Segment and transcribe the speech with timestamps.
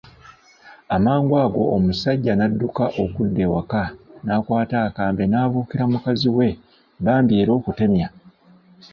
[0.95, 3.81] Amangu ago omusaijja n'adduka okudda ewaka
[4.25, 6.47] n'akwata akambe n'abuukira mukazi we
[7.03, 8.07] bamib era okutemya